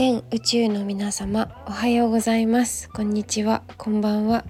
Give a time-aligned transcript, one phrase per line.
[0.00, 2.88] 全宇宙の皆様おはようございます。
[2.88, 3.62] こんにちは。
[3.76, 4.46] こんばんは。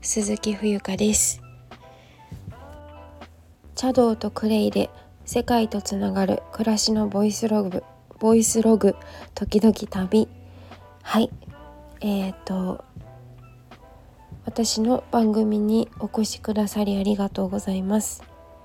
[0.00, 1.42] 鈴木冬香です。
[3.74, 4.90] 茶道とクレイで
[5.24, 7.82] 世界とつながる暮らしのボイスログ
[8.20, 8.94] ボイスログ
[9.34, 10.28] 時々旅。
[11.02, 11.30] はい。
[12.00, 12.84] えーと
[14.44, 18.22] 私の番組にお越しくださりありがとうございます、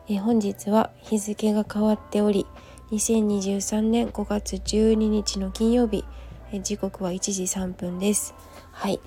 [0.07, 2.45] えー、本日は日付が変わっており
[2.91, 6.05] 2023年5月12日の金曜日
[6.61, 8.33] 時刻は1時3分です。
[8.71, 8.99] はい。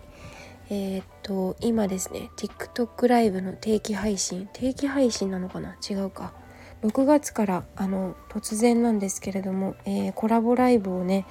[0.69, 4.49] えー、っと今ですね TikTok ライブの定期配信。
[4.53, 5.77] 定期配信なのかな？
[5.89, 6.33] 違うか。
[6.83, 11.27] 6月からあの突然なんですけれども、えー、コラボライブをね、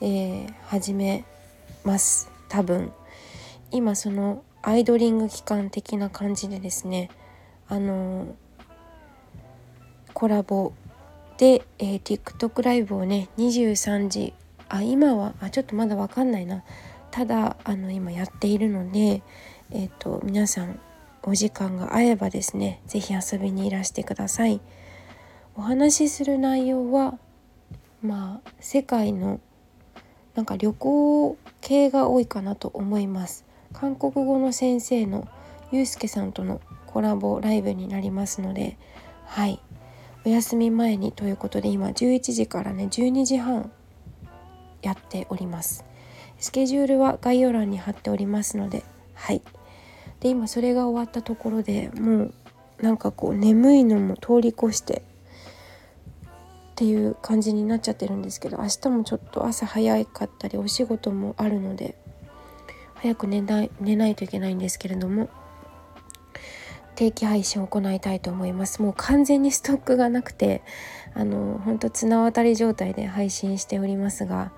[0.00, 1.24] えー、始め
[1.84, 2.30] ます。
[2.48, 2.92] 多分。
[3.72, 7.08] 今そのアイドリング期間的な感じでですね
[7.68, 8.34] あの
[10.12, 10.72] コラボ
[11.38, 14.34] で、えー、TikTok ライブをね23時
[14.70, 16.62] あ今はあちょっとまだわかんないな。
[17.10, 19.22] ただあの今やっているので
[19.70, 20.78] えっ、ー、と皆さん
[21.24, 24.60] お時間が合えばですね是非遊びにいらしてください。
[25.56, 27.18] お話しする内容は
[28.00, 29.40] まあ世界の
[30.36, 33.44] なんか旅行系が多いかなと思います。
[33.72, 35.28] 韓国語の先生の
[35.72, 38.78] ゆうすけさんとのコラボライブになりますので
[39.26, 39.60] はい。
[40.24, 43.72] お休み前にということで今11時からね12時半
[44.82, 45.84] やっております。
[46.38, 48.82] スケジュールは概要欄に貼っておりますので
[49.14, 49.42] はい。
[50.20, 52.34] で今それが終わったところでもう
[52.80, 61.94] なんかこう眠いのも通り越してっていう感じになっちゃってるんですけど明日もちょっと朝早かったりお仕事もあるので
[62.94, 65.28] 早く寝ない寝ないといけないんですけれども
[67.00, 68.82] 定期配信を行いたいと思います。
[68.82, 70.62] もう完全にストックがなくて
[71.14, 74.52] あの本当綱渡り状態で配信しておりますが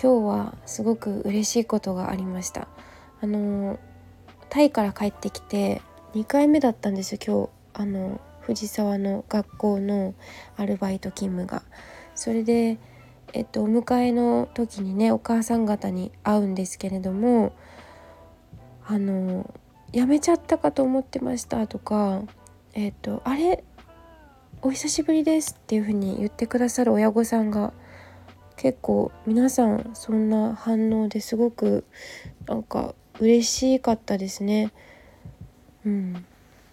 [0.00, 2.68] 今日はすごく嬉しいことがありました。
[3.20, 3.80] あの
[4.48, 5.82] タイから帰ってきて
[6.14, 7.82] 2回目だったんですよ今日。
[7.82, 10.14] あの藤沢の学校の
[10.56, 11.64] アルバイト勤務が。
[12.14, 12.78] それで
[13.32, 17.52] えっとお迎えの時にねお母さん方に会うんですけれども
[18.86, 19.52] あの
[19.92, 22.22] やめちゃったかと思ってましたとか
[22.74, 23.62] えっ、ー、とあれ
[24.62, 27.72] お久しぶりですっていう風に言ってくださる親御さんが
[28.56, 31.84] 結構皆さんそんな反応ですごく
[32.46, 34.72] なんか嬉しかったですね。
[35.84, 36.24] うん、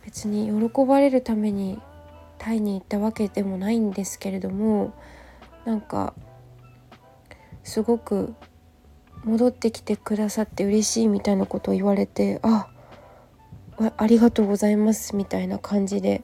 [0.06, 1.80] 別に喜ばれるために
[2.38, 4.94] タイに行ったわけでもないんですけれども
[5.66, 6.14] なんか
[7.64, 8.36] すごく
[9.24, 12.70] 戻ってきてくださって嬉しいみたいなことを言われてあ
[13.98, 16.24] ありがとうございますみたいな感じで。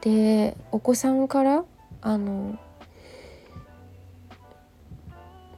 [0.00, 1.64] でお子さんから
[2.02, 2.56] あの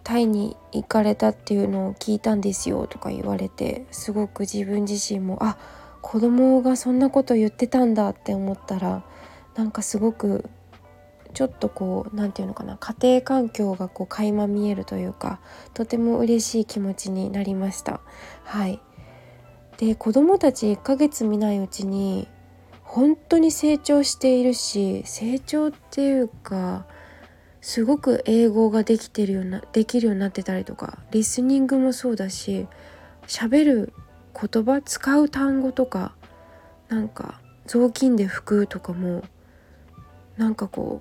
[0.03, 5.59] タイに行かれたっていうのを聞いたんですよとか言われてすごく自分自身もあ
[6.01, 9.05] 子供がそんなこと言ってたんだって思ったら
[9.55, 10.49] なんかすごく
[11.35, 15.41] ちょっとこう何て言うのかな家庭環境がこう垣間見えるというか
[15.75, 18.01] とても嬉しい気持ちになりました。
[18.43, 18.81] はい。
[19.81, 22.29] で子供たち1ヶ月見ないうちに
[22.83, 26.85] 本当に成長しているし成長っていうか
[27.63, 32.67] すごく英語ができてるようなできるようになってたりとかリスニングもそうだし
[33.27, 33.93] 喋る
[34.39, 36.15] 言葉使う単語とか
[36.91, 39.23] なんか雑巾で拭くとかも
[40.37, 41.01] なんかこ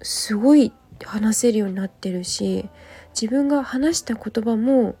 [0.00, 0.72] うすごい
[1.04, 2.68] 話せるようになってるし
[3.20, 4.94] 自分が話した言葉も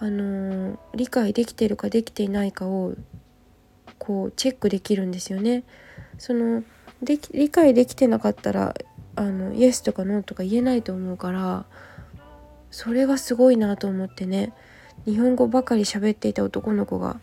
[0.00, 2.94] あの理解できてるかできていないかを
[3.98, 5.64] こうチェックできるんですよね。
[6.18, 6.62] その
[7.02, 8.74] で理解できてなかったら
[9.16, 11.66] あのイエスとかノーとか言えないと思うから
[12.70, 14.52] それがすごいなと思ってね。
[15.04, 17.20] 日本語ばかり喋っていた男の子が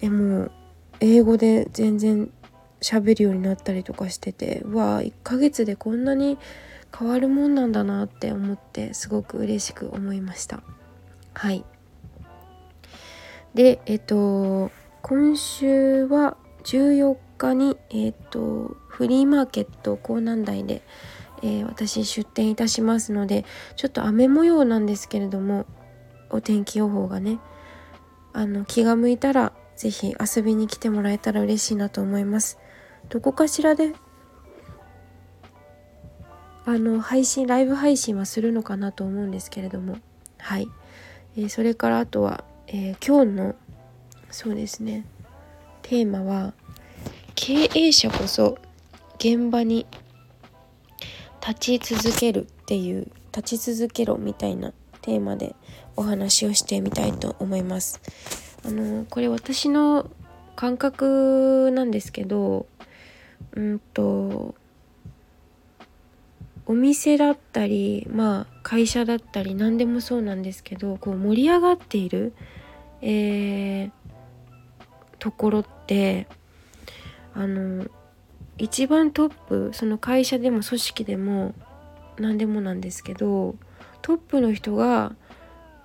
[0.00, 0.52] えもう
[1.00, 2.30] 英語で全然
[2.80, 6.38] 喋るようになったりとかしててうわ1ヶ月でこんなに
[6.96, 10.62] 変わるもんなんだなって思ってすごく嬉しく思いました。
[11.34, 11.64] はい。
[13.54, 14.70] でえっと
[15.02, 20.82] 今週は14日にえっとフリーマーケット港南台で、
[21.42, 23.44] えー、私出店いたしますので
[23.76, 25.66] ちょっと雨模様なんですけれども
[26.30, 27.38] お天気予報がね
[28.32, 32.58] あの気が向いたら是非遊びに来てもらえたら嬉しいなと思います。
[33.08, 33.92] どこかしらで
[36.64, 39.98] あの配信ライブ配信はするのかなと思うんですけれども。
[40.38, 40.68] はい、
[41.36, 43.54] えー、それからあとはえー、今日の
[44.30, 45.04] そうですね
[45.82, 46.54] テーマは
[47.34, 48.58] 経営者こそ
[49.16, 49.86] 現場に
[51.46, 54.72] 立ち続けるっていう立ち続けろみたいな
[55.02, 55.54] テーマで
[55.96, 58.00] お話をしてみたいと思います。
[58.66, 60.10] あのこれ私の
[60.56, 62.66] 感覚なんですけど
[63.52, 64.54] うんと
[66.66, 72.34] お店だったりまあ会社だったり何でもそうなんですけどこう盛り上がっている、
[73.02, 73.90] えー、
[75.18, 76.26] ところって
[77.34, 77.86] あの
[78.56, 81.54] 一番トップその会社でも組織でも
[82.18, 83.56] 何でもなんですけど
[84.02, 85.14] トップの人が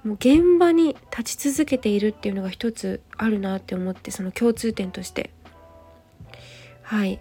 [0.04, 5.32] もう現場に立ち続けているっていうのが一つあるなって思ってその共通点として。
[6.84, 7.20] はい。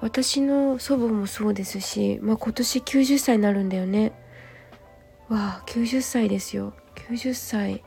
[0.00, 4.12] 私の祖母もそうですし、まあ、今年90歳になるんだよね。
[5.28, 6.74] わあ90歳ですよ。
[7.08, 7.82] 90歳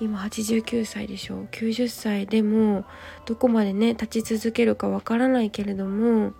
[0.00, 1.44] 今89歳でしょ。
[1.52, 2.84] 90歳でも
[3.24, 6.32] どこまでね立ち続けるかわからないけれども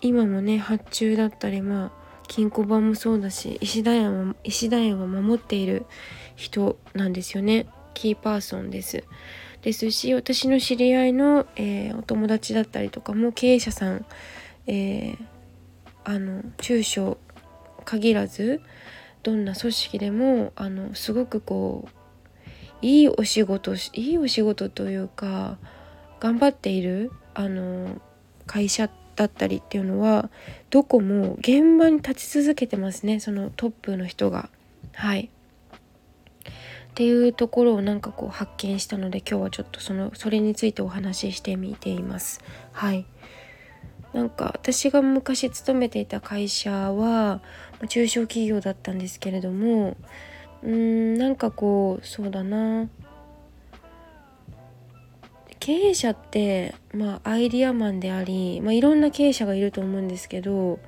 [0.00, 1.92] 今もね発注だったりまあ
[2.26, 5.86] 金庫番もそうだし石田園は石田園を守っている
[6.36, 7.66] 人なんですよね。
[7.94, 9.04] キーパーソンです。
[9.62, 14.06] ですし私の知り合いの、えー、お友達だったりとかも経営者さん、
[14.66, 15.18] えー、
[16.04, 17.18] あの中小
[17.84, 18.60] 限らず
[19.22, 25.58] どんな組織でもあのすごくこういいお仕事いいお仕事というか
[26.20, 28.00] 頑張っているあの
[28.46, 30.30] 会社だったりっていうのは
[30.70, 34.48] どこも現場に立ち続けてますねそのトップの人が。
[34.94, 35.30] はい
[36.90, 42.40] っていうところをなんかこう発見したので今日はちょっとそのそれについてお話ししてみています。
[42.72, 43.06] はい
[44.12, 47.40] なんか私が昔勤めていた会社は
[47.88, 49.96] 中小企業だったんですけれども
[50.64, 52.88] うーんなんかこうそうだな
[55.60, 60.80] 経営者ってまあアイディアマンであり、まあ、いろんな経営者がいると思うんですけど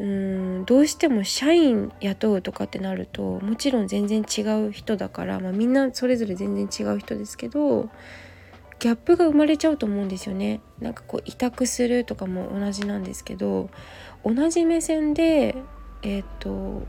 [0.00, 7.90] うんどうしても社員雇うとかってなるともちろん全然違う人だから、まあ、みんなそれぞれ全然違う人ですけど
[8.78, 10.62] ギャップが生まれちゃうと思うんですよね。
[10.80, 13.68] なんかこう委託するとかも同じなんですけど
[14.24, 15.54] 同じ目線で
[16.00, 16.86] えっ、ー、と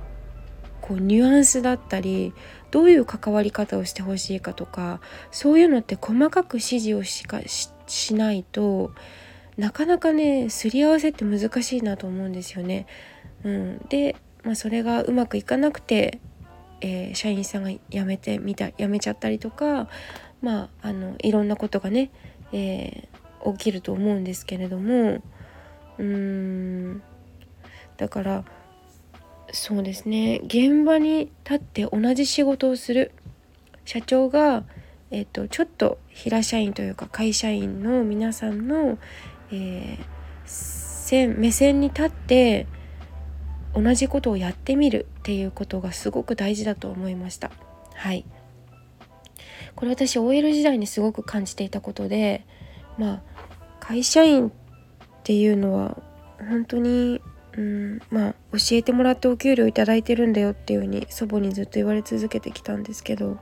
[0.80, 2.34] こうニュアンスだったり
[2.72, 7.42] どういう関わり方をしてほしいかとかそういうのって細かく指示をしか
[7.88, 8.94] しないと
[9.58, 12.88] なかなかねすり合わせって難しいなと思うんですよね。
[13.44, 16.20] うん、で、まあ、それがうまくいかなくて、
[16.82, 19.88] えー、社員さんが辞めてみた辞めちゃったりとか
[20.42, 22.12] まああのいろんなことがね、
[22.52, 25.22] えー、起きると思うんですけれども
[25.98, 27.02] うーん。
[27.98, 28.44] だから
[29.54, 30.42] そうですね。
[30.46, 33.12] 現場に立って同じ仕事をする。
[33.84, 34.64] 社長が、
[35.10, 38.98] えーと、ちょっと平社員というか会社員の皆さんの、
[39.52, 42.68] えー、目線に立って
[43.74, 47.52] 同じことをやってみるっていうことがすごく大事だと思いました。
[47.96, 48.26] はい
[49.76, 52.46] これ私 OL 時代にすごく感じていたことで
[52.98, 53.22] まあ
[53.80, 54.52] 会社員っ
[55.24, 56.02] ていうのは
[56.40, 57.22] 本当に
[57.58, 63.38] うんまあ教えてもらってお給料頂いてるんだよっていう風に祖母にずっと言われ続けてきたんですけど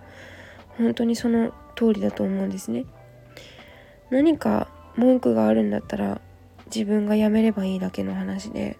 [0.77, 2.85] 本当にその通りだと思うんですね。
[4.09, 6.21] 何か文句があるんだったら
[6.65, 8.77] 自分が辞めればいいだけの話で。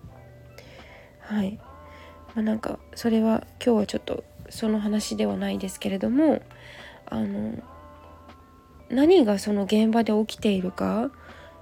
[1.20, 1.60] はい。
[2.36, 6.42] まあなんかそれは今日はちょっとその話ではないですけれども
[7.06, 7.54] あの
[8.90, 11.12] 何がその現場で起きているか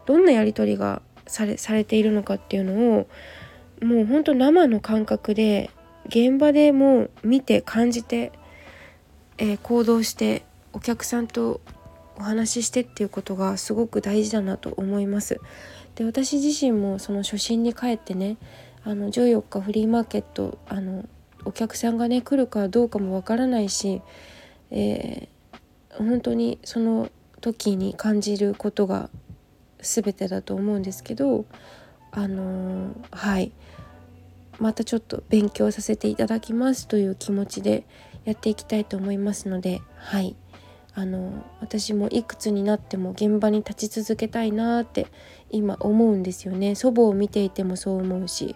[0.05, 3.07] どんなやり取りがされされているのかっていうのを
[3.83, 5.69] もうほんと生の感覚で
[6.07, 8.31] 現場でも見て感じて、
[9.37, 11.59] えー、行動してお客さんと
[12.17, 15.39] お話ししてっていうことがすごく大事だなと思います。
[15.95, 18.37] で私自身もその初心に帰ってね
[18.83, 21.05] あの14日フリーマーケットあの
[21.45, 24.01] お客さんがね来るかどうかもわからないし、
[24.69, 27.09] えー、本当にその
[27.41, 29.09] 時に感じることが
[29.79, 31.45] 全てだと思うんですけど
[32.11, 33.51] あのー、はい
[34.59, 37.85] またちょっと勉強させていただきますという気持ちで
[38.25, 40.35] やっていきたいと思いますのではい
[40.97, 45.05] あの私もいくつになっても現場に立ち続けたいなって
[45.51, 46.73] 今思うんですよね。
[46.73, 48.55] 祖母を見ていてもそう思うし、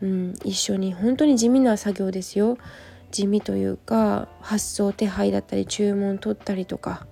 [0.00, 2.56] うん、一緒に本当に地味な作業ですよ。
[3.10, 7.06] 地味というか発送手配だったり注文取ったりとか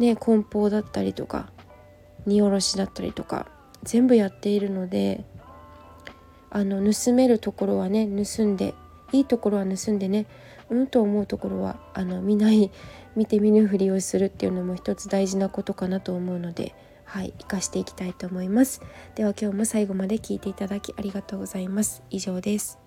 [0.00, 1.52] ね梱包だったりとか
[2.26, 3.46] 荷下ろしだったりとか
[3.84, 5.24] 全部やっているので
[6.50, 8.74] あの盗めるところはね盗んで
[9.12, 10.26] いいところは盗んでね
[10.70, 12.70] うんと思うところはあの見ない
[13.14, 18.80] 見て見ぬふりをするっていうのも一つ大事なことかなと思うのではい生かしていきたいと思います。
[19.14, 22.02] では今日も最後まで聞いていただきありがとうございます。
[22.08, 22.78] 以上です。